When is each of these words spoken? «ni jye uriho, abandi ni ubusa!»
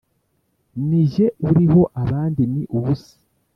«ni 0.87 1.01
jye 1.11 1.25
uriho, 1.47 1.81
abandi 2.03 2.41
ni 2.53 2.63
ubusa!» 2.75 3.13